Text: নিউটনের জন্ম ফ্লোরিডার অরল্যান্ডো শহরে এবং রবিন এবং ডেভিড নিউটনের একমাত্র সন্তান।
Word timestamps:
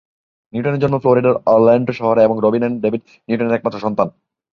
নিউটনের 0.53 0.81
জন্ম 0.83 0.95
ফ্লোরিডার 0.99 1.35
অরল্যান্ডো 1.45 1.93
শহরে 1.93 2.21
এবং 2.23 2.35
রবিন 2.39 2.63
এবং 2.63 2.75
ডেভিড 2.83 3.01
নিউটনের 3.27 3.57
একমাত্র 3.57 3.83
সন্তান। 3.85 4.07